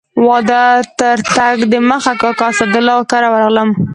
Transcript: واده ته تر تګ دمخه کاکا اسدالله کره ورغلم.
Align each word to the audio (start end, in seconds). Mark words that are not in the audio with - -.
واده 0.27 0.63
ته 0.81 0.87
تر 0.97 1.17
تګ 1.35 1.57
دمخه 1.71 2.13
کاکا 2.21 2.47
اسدالله 2.53 2.97
کره 3.11 3.29
ورغلم. 3.31 3.69